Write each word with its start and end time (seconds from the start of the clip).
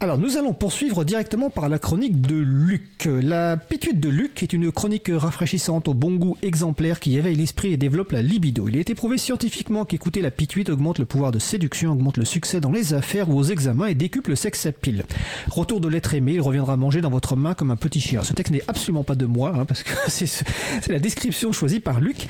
Alors 0.00 0.16
nous 0.16 0.36
allons 0.36 0.52
poursuivre 0.52 1.02
directement 1.02 1.50
par 1.50 1.68
la 1.68 1.80
chronique 1.80 2.20
de 2.20 2.36
Luc. 2.36 3.08
La 3.20 3.56
pituite 3.56 3.98
de 3.98 4.08
Luc 4.08 4.44
est 4.44 4.52
une 4.52 4.70
chronique 4.70 5.10
rafraîchissante 5.12 5.88
au 5.88 5.94
bon 5.94 6.14
goût 6.14 6.36
exemplaire 6.40 7.00
qui 7.00 7.16
éveille 7.16 7.34
l'esprit 7.34 7.72
et 7.72 7.76
développe 7.76 8.12
la 8.12 8.22
libido. 8.22 8.68
Il 8.68 8.76
a 8.76 8.80
été 8.80 8.94
prouvé 8.94 9.18
scientifiquement 9.18 9.84
qu'écouter 9.84 10.20
la 10.20 10.30
pituite 10.30 10.70
augmente 10.70 11.00
le 11.00 11.04
pouvoir 11.04 11.32
de 11.32 11.40
séduction, 11.40 11.90
augmente 11.90 12.16
le 12.16 12.24
succès 12.24 12.60
dans 12.60 12.70
les 12.70 12.94
affaires 12.94 13.28
ou 13.28 13.36
aux 13.36 13.42
examens 13.42 13.86
et 13.86 13.96
décuple 13.96 14.30
le 14.30 14.36
sexe 14.36 14.66
à 14.66 14.72
pile. 14.72 15.04
Retour 15.48 15.80
de 15.80 15.88
l'être 15.88 16.14
aimé, 16.14 16.34
il 16.34 16.42
reviendra 16.42 16.76
manger 16.76 17.00
dans 17.00 17.10
votre 17.10 17.34
main 17.34 17.54
comme 17.54 17.72
un 17.72 17.76
petit 17.76 18.00
chien. 18.00 18.22
Ce 18.22 18.34
texte 18.34 18.52
n'est 18.52 18.62
absolument 18.68 19.02
pas 19.02 19.16
de 19.16 19.26
moi, 19.26 19.52
hein, 19.56 19.64
parce 19.64 19.82
que 19.82 19.90
c'est 20.06 20.44
la 20.86 21.00
description 21.00 21.50
choisie 21.50 21.80
par 21.80 22.00
Luc. 22.00 22.28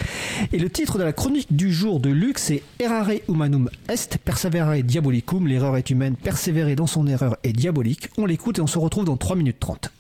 Et 0.55 0.59
le 0.59 0.71
titre 0.71 0.97
de 0.97 1.05
la 1.05 1.13
chronique 1.13 1.55
du 1.55 1.71
jour 1.71 2.01
de 2.01 2.09
Luc, 2.09 2.39
c'est 2.39 2.63
Errare 2.79 3.11
humanum 3.29 3.69
est, 3.91 4.17
perseverare 4.25 4.83
diabolicum, 4.83 5.47
l'erreur 5.47 5.77
est 5.77 5.91
humaine, 5.91 6.17
persévérer 6.17 6.75
dans 6.75 6.87
son 6.87 7.07
erreur 7.07 7.37
est 7.43 7.58
diabolique. 7.59 8.09
On 8.17 8.27
l'écoute 8.27 8.59
et 8.59 8.63
on 8.63 8.67
se 8.67 8.79
retrouve 8.79 9.05
dans 9.05 9.17
3 9.17 9.37
minutes 9.37 9.61
30. 9.61 9.93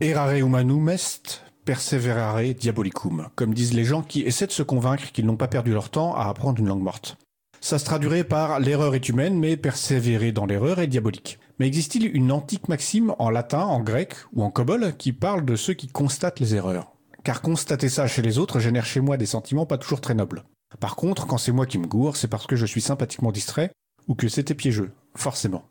Errare 0.00 0.34
humanum 0.34 0.88
est, 0.88 1.44
perseverare 1.64 2.54
diabolicum, 2.58 3.28
comme 3.36 3.54
disent 3.54 3.74
les 3.74 3.84
gens 3.84 4.02
qui 4.02 4.22
essaient 4.22 4.48
de 4.48 4.52
se 4.52 4.64
convaincre 4.64 5.12
qu'ils 5.12 5.26
n'ont 5.26 5.36
pas 5.36 5.46
perdu 5.46 5.72
leur 5.72 5.90
temps 5.90 6.16
à 6.16 6.24
apprendre 6.24 6.58
une 6.58 6.66
langue 6.66 6.82
morte. 6.82 7.16
Ça 7.60 7.78
se 7.78 7.84
traduirait 7.84 8.24
par 8.24 8.58
l'erreur 8.58 8.96
est 8.96 9.08
humaine, 9.08 9.38
mais 9.38 9.56
persévérer 9.56 10.32
dans 10.32 10.46
l'erreur 10.46 10.80
est 10.80 10.88
diabolique. 10.88 11.38
Mais 11.60 11.68
existe-t-il 11.68 12.16
une 12.16 12.32
antique 12.32 12.68
maxime 12.68 13.14
en 13.20 13.30
latin, 13.30 13.60
en 13.60 13.78
grec 13.78 14.16
ou 14.32 14.42
en 14.42 14.50
cobol 14.50 14.96
qui 14.96 15.12
parle 15.12 15.44
de 15.44 15.54
ceux 15.54 15.74
qui 15.74 15.86
constatent 15.86 16.40
les 16.40 16.56
erreurs? 16.56 16.90
Car 17.22 17.40
constater 17.40 17.88
ça 17.88 18.08
chez 18.08 18.22
les 18.22 18.38
autres 18.38 18.58
génère 18.58 18.84
chez 18.84 19.00
moi 19.00 19.16
des 19.16 19.26
sentiments 19.26 19.66
pas 19.66 19.78
toujours 19.78 20.00
très 20.00 20.14
nobles. 20.14 20.42
Par 20.80 20.96
contre, 20.96 21.28
quand 21.28 21.38
c'est 21.38 21.52
moi 21.52 21.66
qui 21.66 21.78
me 21.78 21.86
gourre, 21.86 22.16
c'est 22.16 22.26
parce 22.26 22.48
que 22.48 22.56
je 22.56 22.66
suis 22.66 22.80
sympathiquement 22.80 23.30
distrait 23.30 23.70
ou 24.08 24.16
que 24.16 24.26
c'était 24.26 24.54
piégeux, 24.54 24.90
forcément. 25.14 25.64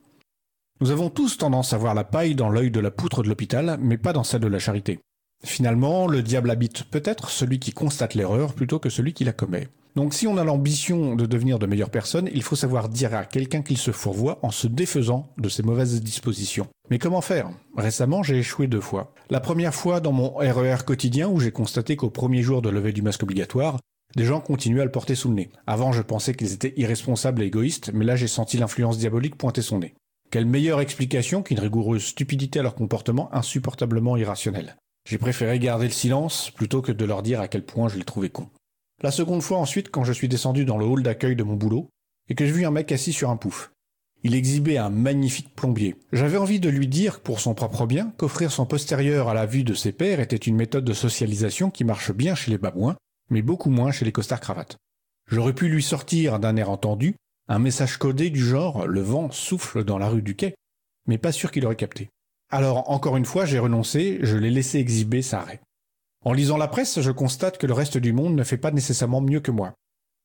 Nous 0.82 0.92
avons 0.92 1.10
tous 1.10 1.38
tendance 1.38 1.74
à 1.74 1.78
voir 1.78 1.94
la 1.94 2.04
paille 2.04 2.36
dans 2.36 2.50
l'œil 2.50 2.72
de 2.72 2.80
la 2.80 2.92
poutre 2.92 3.22
de 3.24 3.30
l'hôpital, 3.30 3.78
mais 3.80 3.98
pas 3.98 4.14
dans 4.14 4.24
celle 4.24 4.42
de 4.42 4.48
la 4.48 4.60
charité. 4.60 5.00
Finalement, 5.44 6.08
le 6.08 6.22
diable 6.22 6.52
habite 6.52 6.84
peut-être 6.86 7.30
celui 7.30 7.60
qui 7.60 7.72
constate 7.72 8.16
l'erreur 8.16 8.54
plutôt 8.54 8.80
que 8.80 8.90
celui 8.90 9.14
qui 9.14 9.24
la 9.24 9.34
commet. 9.34 9.70
Donc 9.96 10.14
si 10.14 10.26
on 10.26 10.38
a 10.38 10.44
l'ambition 10.44 11.16
de 11.16 11.26
devenir 11.26 11.60
de 11.60 11.66
meilleures 11.66 11.90
personnes, 11.90 12.30
il 12.34 12.44
faut 12.44 12.56
savoir 12.56 12.88
dire 12.88 13.14
à 13.14 13.26
quelqu'un 13.26 13.62
qu'il 13.62 13.78
se 13.78 13.92
fourvoie 13.92 14.40
en 14.42 14.52
se 14.52 14.68
défaisant 14.68 15.28
de 15.38 15.50
ses 15.50 15.64
mauvaises 15.64 16.02
dispositions. 16.02 16.68
Mais 16.90 16.98
comment 16.98 17.22
faire? 17.22 17.50
Récemment, 17.76 18.24
j'ai 18.24 18.38
échoué 18.38 18.68
deux 18.68 18.80
fois. 18.80 19.14
La 19.30 19.42
première 19.42 19.76
fois 19.76 20.00
dans 20.00 20.14
mon 20.14 20.36
RER 20.36 20.78
e 20.80 20.84
quotidien 20.84 21.28
où 21.28 21.40
j'ai 21.40 21.52
constaté 21.52 21.98
qu'au 21.98 22.10
premier 22.10 22.42
jour 22.42 22.62
de 22.62 22.70
levée 22.70 22.94
du 22.94 23.02
masque 23.02 23.24
obligatoire, 23.24 23.80
des 24.16 24.26
gens 24.26 24.42
continuaient 24.42 24.82
à 24.82 24.86
le 24.86 24.92
porter 24.92 25.16
sous 25.16 25.30
le 25.30 25.36
nez. 25.36 25.50
Avant, 25.68 25.92
je 25.92 26.02
pensais 26.02 26.34
qu'ils 26.34 26.54
étaient 26.54 26.74
irresponsables 26.78 27.42
et 27.42 27.48
égoïstes, 27.48 27.92
mais 27.94 28.06
là, 28.06 28.16
j'ai 28.16 28.28
senti 28.28 28.58
l'influence 28.58 28.98
diabolique 28.98 29.38
pointer 29.38 29.62
son 29.62 29.80
nez. 29.80 29.96
Quelle 30.30 30.46
meilleure 30.46 30.82
explication 30.82 31.44
qu'une 31.44 31.60
rigoureuse 31.60 32.06
stupidité 32.06 32.60
à 32.60 32.64
leur 32.64 32.76
comportement 32.76 33.34
insupportablement 33.34 34.18
irrationnel. 34.18 34.78
J'ai 35.10 35.18
préféré 35.18 35.60
garder 35.60 35.88
le 35.88 35.92
silence 35.92 36.52
plutôt 36.52 36.82
que 36.82 36.92
de 36.92 37.06
leur 37.06 37.24
dire 37.24 37.42
à 37.42 37.48
quel 37.48 37.66
point 37.66 37.90
je 37.90 37.98
les 37.98 38.06
trouvais 38.06 38.30
cons. 38.30 38.50
La 39.02 39.12
seconde 39.12 39.42
fois 39.42 39.58
ensuite, 39.58 39.90
quand 39.90 40.04
je 40.04 40.14
suis 40.14 40.30
descendu 40.30 40.64
dans 40.64 40.78
le 40.78 40.86
hall 40.86 41.04
d'accueil 41.04 41.36
de 41.36 41.44
mon 41.44 41.56
boulot, 41.56 41.90
et 42.30 42.36
que 42.36 42.46
j'ai 42.46 42.52
vu 42.52 42.66
un 42.66 42.72
mec 42.72 42.92
assis 42.92 43.14
sur 43.14 43.30
un 43.30 43.36
pouf. 43.36 43.72
Il 44.24 44.36
exhibait 44.36 44.78
un 44.78 44.92
magnifique 44.92 45.56
plombier. 45.56 45.96
J'avais 46.14 46.38
envie 46.38 46.60
de 46.60 46.70
lui 46.70 46.88
dire, 46.88 47.22
pour 47.22 47.40
son 47.40 47.56
propre 47.56 47.88
bien, 47.88 48.14
qu'offrir 48.18 48.52
son 48.52 48.68
postérieur 48.68 49.28
à 49.28 49.34
la 49.34 49.48
vue 49.48 49.64
de 49.64 49.74
ses 49.74 49.92
pairs 49.92 50.20
était 50.20 50.36
une 50.36 50.56
méthode 50.56 50.86
de 50.86 50.94
socialisation 50.94 51.72
qui 51.72 51.84
marche 51.84 52.12
bien 52.12 52.36
chez 52.36 52.52
les 52.52 52.60
babouins, 52.60 52.96
mais 53.32 53.42
beaucoup 53.42 53.72
moins 53.72 53.92
chez 53.92 54.06
les 54.06 54.12
costards 54.12 54.42
cravates. 54.42 54.78
J'aurais 55.28 55.54
pu 55.54 55.70
lui 55.70 55.82
sortir 55.82 56.40
d'un 56.40 56.56
air 56.58 56.70
entendu 56.70 57.16
un 57.48 57.60
message 57.60 57.98
codé 57.98 58.30
du 58.30 58.40
genre 58.40 58.86
le 58.86 59.02
vent 59.02 59.32
souffle 59.32 59.84
dans 59.84 59.98
la 59.98 60.10
rue 60.10 60.22
du 60.22 60.36
quai, 60.36 60.54
mais 61.08 61.18
pas 61.18 61.32
sûr 61.32 61.52
qu'il 61.52 61.66
aurait 61.66 61.76
capté. 61.76 62.10
Alors 62.50 62.90
encore 62.90 63.18
une 63.18 63.26
fois, 63.26 63.46
j'ai 63.46 63.60
renoncé, 63.60 64.20
je 64.22 64.38
l'ai 64.38 64.52
laissé 64.52 64.78
exhiber 64.78 65.22
sa 65.22 65.42
raie. 65.42 65.62
En 66.24 66.34
lisant 66.34 66.58
la 66.58 66.68
presse, 66.68 67.02
je 67.02 67.12
constate 67.12 67.58
que 67.58 67.66
le 67.68 67.74
reste 67.74 67.98
du 67.98 68.14
monde 68.14 68.36
ne 68.36 68.44
fait 68.44 68.58
pas 68.58 68.72
nécessairement 68.72 69.22
mieux 69.22 69.40
que 69.40 69.52
moi. 69.52 69.74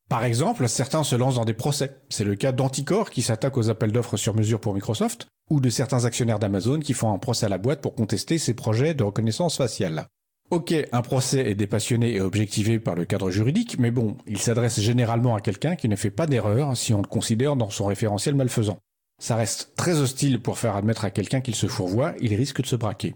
Par 0.08 0.24
exemple, 0.24 0.68
certains 0.68 1.02
se 1.02 1.16
lancent 1.16 1.36
dans 1.36 1.44
des 1.44 1.54
procès. 1.54 1.96
C'est 2.10 2.24
le 2.24 2.36
cas 2.36 2.52
d'Anticor 2.52 3.10
qui 3.10 3.22
s'attaque 3.22 3.56
aux 3.56 3.70
appels 3.70 3.92
d'offres 3.92 4.16
sur 4.16 4.34
mesure 4.34 4.60
pour 4.60 4.74
Microsoft, 4.74 5.26
ou 5.50 5.60
de 5.60 5.70
certains 5.70 6.04
actionnaires 6.04 6.38
d'Amazon 6.38 6.80
qui 6.80 6.94
font 6.94 7.12
un 7.12 7.18
procès 7.18 7.46
à 7.46 7.48
la 7.48 7.58
boîte 7.58 7.80
pour 7.80 7.94
contester 7.94 8.38
ses 8.38 8.54
projets 8.54 8.94
de 8.94 9.02
reconnaissance 9.02 9.56
faciale. 9.56 10.06
Ok, 10.50 10.72
un 10.92 11.02
procès 11.02 11.50
est 11.50 11.56
dépassionné 11.56 12.14
et 12.14 12.20
objectivé 12.20 12.78
par 12.78 12.94
le 12.94 13.04
cadre 13.04 13.30
juridique, 13.30 13.80
mais 13.80 13.90
bon, 13.90 14.16
il 14.28 14.38
s'adresse 14.38 14.80
généralement 14.80 15.34
à 15.34 15.40
quelqu'un 15.40 15.74
qui 15.74 15.88
ne 15.88 15.96
fait 15.96 16.12
pas 16.12 16.28
d'erreur 16.28 16.76
si 16.76 16.94
on 16.94 17.02
le 17.02 17.08
considère 17.08 17.56
dans 17.56 17.68
son 17.68 17.86
référentiel 17.86 18.36
malfaisant. 18.36 18.78
Ça 19.20 19.34
reste 19.34 19.72
très 19.76 19.98
hostile 19.98 20.40
pour 20.40 20.58
faire 20.58 20.76
admettre 20.76 21.04
à 21.04 21.10
quelqu'un 21.10 21.40
qu'il 21.40 21.56
se 21.56 21.66
fourvoie, 21.66 22.14
il 22.20 22.32
risque 22.34 22.62
de 22.62 22.66
se 22.66 22.76
braquer. 22.76 23.14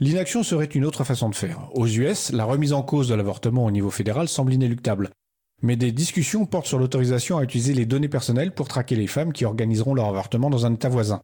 L'inaction 0.00 0.42
serait 0.42 0.64
une 0.64 0.84
autre 0.84 1.04
façon 1.04 1.28
de 1.28 1.36
faire. 1.36 1.68
Aux 1.74 1.86
US, 1.86 2.32
la 2.32 2.44
remise 2.44 2.72
en 2.72 2.82
cause 2.82 3.06
de 3.06 3.14
l'avortement 3.14 3.64
au 3.64 3.70
niveau 3.70 3.90
fédéral 3.90 4.26
semble 4.26 4.52
inéluctable. 4.52 5.10
Mais 5.62 5.76
des 5.76 5.92
discussions 5.92 6.44
portent 6.44 6.66
sur 6.66 6.80
l'autorisation 6.80 7.38
à 7.38 7.44
utiliser 7.44 7.74
les 7.74 7.86
données 7.86 8.08
personnelles 8.08 8.52
pour 8.52 8.66
traquer 8.66 8.96
les 8.96 9.06
femmes 9.06 9.32
qui 9.32 9.44
organiseront 9.44 9.94
leur 9.94 10.06
avortement 10.06 10.50
dans 10.50 10.66
un 10.66 10.74
État 10.74 10.88
voisin. 10.88 11.22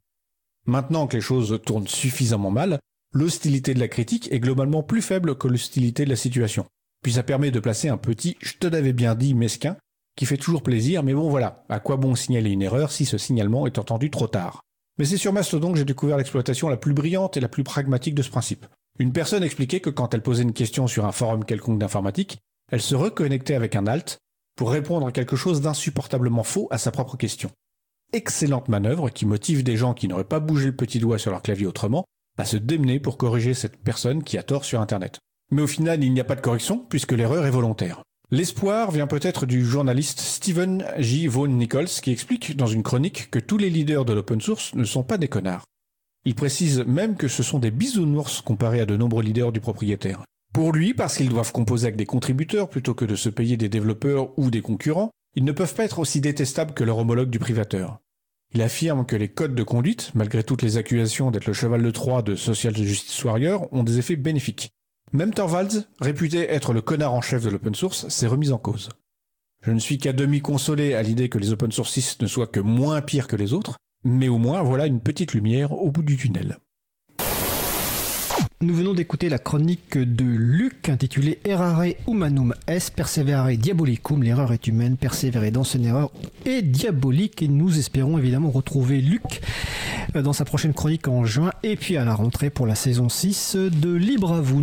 Maintenant 0.67 1.09
que 1.09 1.17
les 1.17 1.21
choses 1.21 1.61
tournent 1.67 1.89
suffisamment 1.89 2.53
mal, 2.53 2.79
l'hostilité 3.13 3.75
de 3.75 3.81
la 3.81 3.89
critique 3.89 4.31
est 4.33 4.41
globalement 4.41 4.83
plus 4.83 5.03
faible 5.03 5.37
que 5.37 5.49
l'hostilité 5.49 6.05
de 6.05 6.11
la 6.11 6.17
situation. 6.17 6.67
Puis 7.03 7.13
ça 7.13 7.23
permet 7.23 7.51
de 7.51 7.61
placer 7.61 7.89
un 7.89 7.97
petit 7.97 8.37
je 8.41 8.55
te 8.55 8.67
l'avais 8.67 8.93
bien 8.93 9.15
dit 9.15 9.35
mesquin 9.35 9.77
qui 10.17 10.27
fait 10.27 10.37
toujours 10.37 10.63
plaisir, 10.63 11.03
mais 11.03 11.15
bon 11.15 11.31
voilà, 11.31 11.65
à 11.69 11.81
quoi 11.81 11.97
bon 11.97 12.15
signaler 12.15 12.51
une 12.51 12.63
erreur 12.63 12.93
si 12.93 13.07
ce 13.07 13.19
signalement 13.19 13.67
est 13.67 13.79
entendu 13.79 14.11
trop 14.11 14.29
tard? 14.29 14.63
Mais 14.99 15.05
c'est 15.05 15.17
sur 15.17 15.33
Mastodon 15.33 15.73
que 15.73 15.79
j'ai 15.79 15.85
découvert 15.85 16.19
l'exploitation 16.19 16.69
la 16.69 16.77
plus 16.77 16.93
brillante 16.93 17.37
et 17.37 17.41
la 17.41 17.49
plus 17.49 17.65
pragmatique 17.65 18.15
de 18.15 18.23
ce 18.23 18.31
principe. 18.31 18.67
Une 18.99 19.13
personne 19.13 19.43
expliquait 19.43 19.81
que 19.81 19.89
quand 19.89 20.13
elle 20.13 20.23
posait 20.23 20.43
une 20.43 20.53
question 20.53 20.87
sur 20.87 21.07
un 21.07 21.13
forum 21.13 21.45
quelconque 21.45 21.79
d'informatique, 21.79 22.39
elle 22.71 22.83
se 22.83 22.95
reconnectait 22.95 23.55
avec 23.55 23.77
un 23.77 23.87
alt 23.87 24.19
pour 24.57 24.71
répondre 24.71 25.07
à 25.07 25.13
quelque 25.13 25.37
chose 25.37 25.63
d'insupportablement 25.63 26.43
faux 26.43 26.69
à 26.71 26.77
sa 26.77 26.91
propre 26.91 27.17
question. 27.17 27.51
Excellente 28.13 28.69
manœuvre 28.69 29.09
qui 29.09 29.25
motive 29.25 29.63
des 29.63 29.77
gens 29.79 29.95
qui 29.95 30.07
n'auraient 30.07 30.25
pas 30.25 30.41
bougé 30.41 30.67
le 30.67 30.77
petit 30.77 30.99
doigt 30.99 31.19
sur 31.19 31.31
leur 31.31 31.41
clavier 31.41 31.67
autrement 31.67 32.05
à 32.41 32.45
se 32.45 32.57
démener 32.57 32.99
pour 32.99 33.17
corriger 33.17 33.55
cette 33.55 33.77
personne 33.77 34.23
qui 34.23 34.39
a 34.39 34.43
tort 34.43 34.65
sur 34.65 34.81
Internet. 34.81 35.19
Mais 35.53 35.63
au 35.63 35.67
final, 35.67 36.03
il 36.03 36.13
n'y 36.13 36.21
a 36.21 36.25
pas 36.25 36.37
de 36.37 36.41
correction 36.41 36.79
puisque 36.79 37.13
l'erreur 37.13 37.47
est 37.47 37.51
volontaire. 37.51 38.03
L'espoir 38.33 38.93
vient 38.93 39.09
peut-être 39.09 39.45
du 39.45 39.65
journaliste 39.65 40.21
Stephen 40.21 40.85
J. 40.99 41.27
Vaughan 41.27 41.49
Nichols 41.49 41.87
qui 41.87 42.13
explique 42.13 42.57
dans 42.57 42.67
une 42.67 42.85
chronique 42.85 43.29
que 43.31 43.41
tous 43.41 43.59
les 43.59 43.71
leaders 43.71 44.05
de 44.05 44.13
l'open 44.13 44.41
source 44.41 44.75
ne 44.75 44.85
sont 44.85 45.03
pas 45.03 45.19
des 45.19 45.29
connards. 45.29 45.65
Il 46.25 46.35
précise 46.35 46.85
même 46.87 47.17
que 47.17 47.29
ce 47.29 47.43
sont 47.43 47.59
des 47.59 47.71
bisounours 47.71 48.41
comparés 48.41 48.81
à 48.81 48.87
de 48.87 48.97
nombreux 48.97 49.23
leaders 49.23 49.53
du 49.53 49.61
propriétaire. 49.61 50.23
Pour 50.53 50.73
lui, 50.73 50.95
parce 50.95 51.17
qu'ils 51.17 51.29
doivent 51.29 51.53
composer 51.53 51.87
avec 51.87 51.97
des 51.97 52.07
contributeurs 52.07 52.69
plutôt 52.69 52.95
que 52.95 53.05
de 53.05 53.17
se 53.17 53.29
payer 53.29 53.57
des 53.57 53.69
développeurs 53.69 54.39
ou 54.39 54.51
des 54.51 54.63
concurrents, 54.63 55.11
ils 55.35 55.45
ne 55.45 55.53
peuvent 55.53 55.75
pas 55.75 55.85
être 55.85 55.99
aussi 55.99 56.21
détestables 56.21 56.75
que 56.75 56.85
leur 56.85 56.99
homologue 56.99 57.31
du 57.31 57.39
privateur. 57.39 57.99
Il 58.53 58.63
affirme 58.63 59.07
que 59.07 59.15
les 59.15 59.29
codes 59.29 59.55
de 59.55 59.63
conduite, 59.63 60.11
malgré 60.15 60.43
toutes 60.43 60.63
les 60.63 60.77
accusations 60.77 61.31
d'être 61.31 61.47
le 61.47 61.53
cheval 61.53 61.83
de 61.83 61.91
Troie 61.91 62.23
de 62.23 62.35
Social 62.35 62.77
Justice 62.77 63.25
Warrior, 63.25 63.69
ont 63.73 63.85
des 63.85 63.99
effets 63.99 64.17
bénéfiques. 64.17 64.73
Même 65.13 65.33
Torvalds, 65.33 65.87
réputé 66.01 66.51
être 66.51 66.73
le 66.73 66.83
connard 66.83 67.15
en 67.15 67.21
chef 67.21 67.45
de 67.45 67.51
l'open 67.51 67.75
source, 67.75 68.09
s'est 68.09 68.27
remis 68.27 68.51
en 68.51 68.59
cause. 68.59 68.89
Je 69.63 69.71
ne 69.71 69.79
suis 69.79 69.99
qu'à 69.99 70.13
demi 70.13 70.41
consolé 70.41 70.95
à 70.95 71.03
l'idée 71.03 71.29
que 71.29 71.39
les 71.39 71.53
open 71.53 71.71
sourcistes 71.71 72.23
ne 72.23 72.27
soient 72.27 72.47
que 72.47 72.61
moins 72.61 73.03
pires 73.03 73.29
que 73.29 73.37
les 73.37 73.53
autres, 73.53 73.77
mais 74.05 74.29
au 74.29 74.39
moins 74.39 74.63
voilà 74.63 74.87
une 74.87 75.01
petite 75.01 75.35
lumière 75.35 75.73
au 75.73 75.91
bout 75.91 76.03
du 76.03 76.17
tunnel. 76.17 76.59
Nous 78.63 78.75
venons 78.75 78.93
d'écouter 78.93 79.31
la 79.31 79.39
chronique 79.39 79.97
de 79.97 80.23
Luc 80.23 80.91
intitulée 80.91 81.41
Errare 81.47 81.95
humanum 82.07 82.55
est, 82.67 82.95
perseverare 82.95 83.57
diabolicum, 83.57 84.23
l'erreur 84.23 84.53
est 84.53 84.67
humaine, 84.67 84.99
persévérer 84.99 85.51
dans 85.51 85.65
son 85.65 85.83
erreur 85.83 86.11
est 86.45 86.61
diabolique 86.61 87.41
et 87.41 87.49
nous 87.49 87.79
espérons 87.79 88.19
évidemment 88.19 88.51
retrouver 88.51 89.01
Luc 89.01 89.41
euh, 90.15 90.21
dans 90.21 90.35
sa 90.35 90.45
prochaine 90.45 90.75
chronique 90.75 91.09
en 91.09 91.25
juin 91.25 91.53
et 91.63 91.75
puis 91.77 91.97
à 91.97 92.05
la 92.05 92.15
rentrée 92.15 92.51
pour 92.51 92.67
la 92.67 92.75
saison 92.75 93.09
6 93.09 93.57
de 93.57 93.95
Libre 93.95 94.35
à 94.35 94.43
vous. 94.43 94.59